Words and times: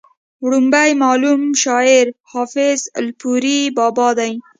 وړومبی 0.43 0.89
معلوم 1.03 1.41
شاعر 1.63 2.05
حافظ 2.31 2.79
الپورۍ 2.99 3.59
بابا 3.77 4.09
دی 4.19 4.33